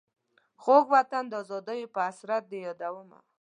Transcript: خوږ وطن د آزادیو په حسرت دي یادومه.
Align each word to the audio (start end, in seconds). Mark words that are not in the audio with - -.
خوږ 0.61 0.85
وطن 0.95 1.23
د 1.27 1.33
آزادیو 1.41 1.91
په 1.93 1.99
حسرت 2.07 2.43
دي 2.51 2.59
یادومه. 2.67 3.19